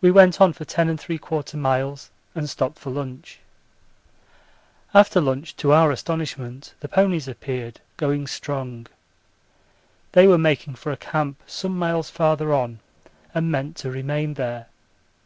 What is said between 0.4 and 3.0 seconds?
on for 10 3/4 miles and stopped for